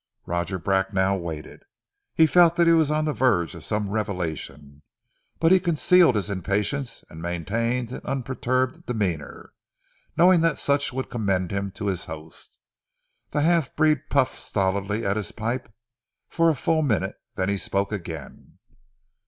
[0.25, 1.61] Roger Bracknell waited.
[2.15, 4.81] He felt that he was on the verge of some revelation,
[5.39, 9.53] but he concealed his impatience and maintained an unperturbed demeanour,
[10.17, 12.57] knowing that such would commend him to his host.
[13.29, 15.71] The half breed puffed stolidly at his pipe
[16.29, 18.57] for a full minute, then he spoke again.